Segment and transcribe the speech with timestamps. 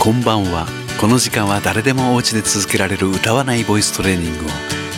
[0.00, 0.66] こんばんは。
[1.00, 4.48] この時間は誰でもお家で続けられる歌わないボイストレーニングを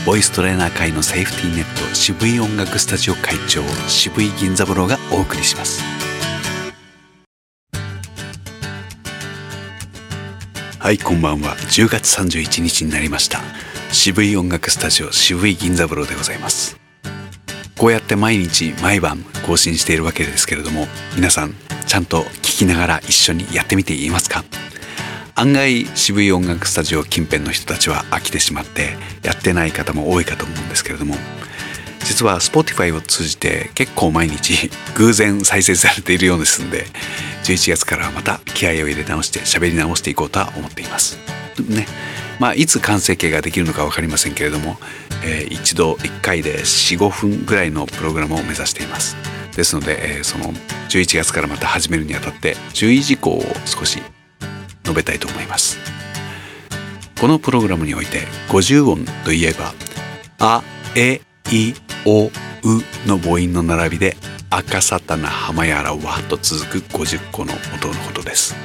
[0.05, 5.83] ボイストレーナー界のセーフティーネット渋い音楽スタジオ会長渋い銀座風呂がお送りします。
[10.79, 11.57] はいこんばんは。
[11.57, 13.41] 10月31日になりました。
[13.93, 16.79] 渋い音楽スタジオ渋い銀座風呂でございます。
[17.79, 21.55] こうやって毎日毎晩更新しているわけですけれども皆さん
[21.87, 24.45] ちゃんと聞きながら一緒にやってみていますか？
[25.35, 31.15] 案外渋い音楽スタジオ近辺の人たちは飽きてしまってやってない方も多いかと思うんですけれども
[32.05, 36.87] 実は Spotify を通じて結構毎日 偶然再生されているようですんで
[37.45, 41.19] 11月からまた気合を入れ直して喋り直していこうとは思っています。
[41.69, 41.87] ね。
[42.39, 44.79] まあいつ完成形ができるのか分かりませんけれども、
[45.23, 49.17] えー、一度1回で45分ぐらいのプログラムを目指しています。
[49.57, 50.53] ですので、えー、その
[50.89, 54.01] 11月からまた始めるにあたって注意事項を少し
[54.91, 55.79] 述べたいと思います。
[57.21, 59.75] このプログラムにおいて50音といえば
[60.39, 60.63] 「あ」
[60.97, 61.21] 「え」
[61.53, 61.75] 「い」
[62.07, 62.27] 「お」
[62.65, 64.17] 「う」の母音の並びで
[64.49, 68.57] 「赤さたな浜やらわ」と続く50個の音のことです。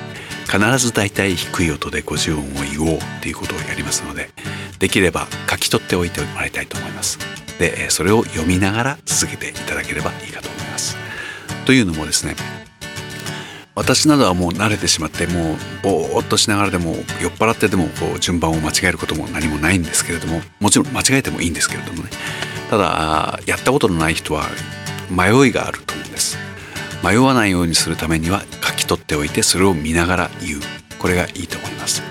[0.45, 4.30] 必ず大体低い音で50音を言おうということをやりますので
[4.77, 7.19] できれば書き取っておいてもらいたいと思います。
[7.59, 10.95] でそれを読みながら続けていただければいいかと思います。
[11.66, 12.36] というのもですね
[13.75, 22.09] 私などはもう慣れてしまってもうぼーっとしながらでも酔っ払ってでもこう順番を間違えることも何もないんですけれどももちろん間違えてもいいんですけれどもね。
[22.69, 24.45] ただやったことのない人は
[25.11, 26.37] 迷いがあると思うんです。
[27.03, 30.59] 迷わないようにするためには書き取っておいてそれを見ながら言う。
[30.97, 32.01] これがいいと思います。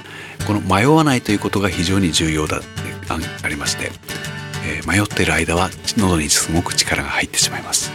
[0.47, 2.67] この迷わないということが非常に重要だって
[3.43, 3.91] ありまして、
[4.67, 7.91] えー、迷っている間は喉にすごく力が入ってしまいます。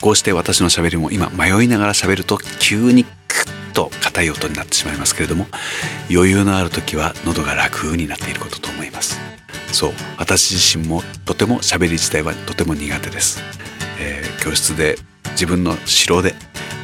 [0.00, 3.10] こうして私のしゃべりも今迷いながら喋ると急にク
[3.70, 5.46] ッと硬い音になってしまいますけれども
[6.10, 9.18] 余裕のある時は喉が楽になっていることと思います。
[9.72, 13.40] そう私自身もとても喋り自体はとても苦手です、
[14.00, 14.96] えー、教室で
[15.32, 16.34] 自分の城で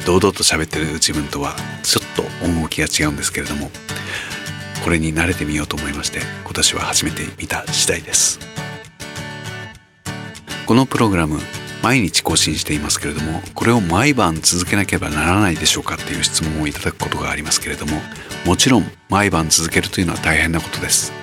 [0.05, 1.53] 堂々と喋ってる自分とは
[1.83, 3.69] ちょっと趣が違うんですけれども
[4.85, 8.39] これに慣れてみようと思いまして今年は初めて見た次第です。
[10.65, 11.39] このプログラム
[11.87, 18.01] 毎日更新していますけれどもこれを毎晩続けなければならないでしょうかっていう質問をいただくことがありますけれども
[18.45, 21.13] もちろん毎晩続けるというのは大変なことです。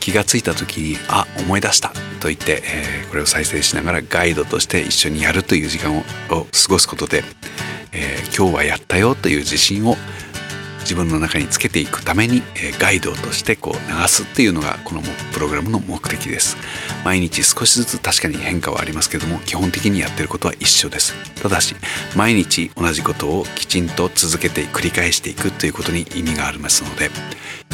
[0.00, 7.22] 気がついた時に「あ思い出した」と言って、えー、これを再生しながらガイドとして一緒にやるという時間を過ごすことで、
[7.92, 9.98] えー、今日はやったよという自信を
[10.82, 16.56] 自分の中につけていくために、えガイドとしてこう流すっていうのがこのプログラムの目的です。
[17.04, 21.14] 毎日少しずつ確かに変化はありますけども基本的にやってることは一緒です。
[21.42, 21.74] ただし
[22.16, 27.10] 毎日同じことをきちんと続けて繰り返していくということに意味がありますので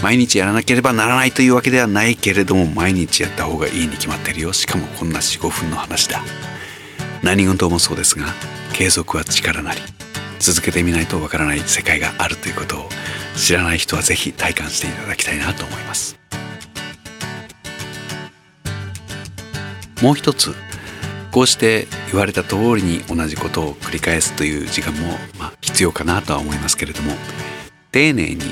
[0.03, 4.53] 毎日やらなければならないというわけではないけれども毎日やった方がいいに決まってるよ。
[4.53, 6.23] しかもこんな45分の話だ。
[7.23, 8.27] 何事もそうですが
[8.73, 9.81] 継続は力なり。
[10.39, 12.89] 続けてみないとわからない世界があるということを
[13.37, 16.19] 知らない人は是非体感していただきたいなと思います。
[20.03, 20.55] もう一つ
[21.33, 27.13] こうして言われた通りに同じことを繰り返すという時間も、まあ、必要かなとは思いますけれども
[27.93, 28.43] 丁寧に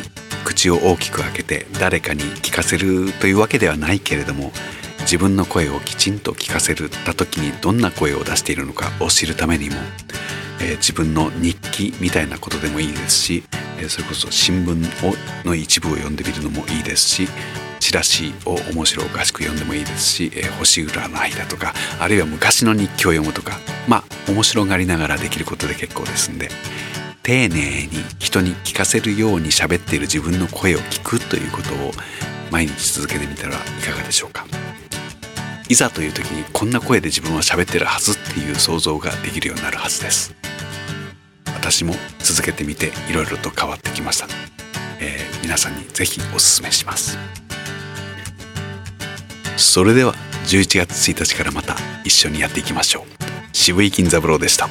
[0.45, 4.53] 口を大きく開けて誰かに聞かせるというわけではないけれども
[5.01, 9.77] 自分の声をきちんと聞かせた時にどんな声を出しているのかを知るためにも
[10.61, 13.45] えー、自分の日記みたいなことでもいいですし、
[13.79, 17.29] えー、それこそ新聞をの一部を読んでみるのもいいですし
[17.81, 23.59] チラシを面白おかしく読んでもいいですし、えー、星占いだとかあるいは昔の日記を読むとか
[23.89, 26.49] まあ面白がりながらできることで結構ですんで
[27.23, 31.93] 丁寧に人に聞かせるように喋っている自分の声を聞くということを
[32.51, 34.47] 毎日続けてみたらいかがでしょうか。
[35.69, 40.33] いざという時にこんな声で自分は喋ってるはずっていう想像ができるようになるはずです
[41.69, 44.29] 私も続けてみていろいろと変わってきました、
[45.01, 47.19] えー、皆さんにぜひおすすめします。
[49.57, 50.15] それでは
[50.45, 51.75] 11月1日からまた
[52.05, 53.05] 一緒にやっていきましょう。
[53.53, 54.69] 渋井金三郎でした。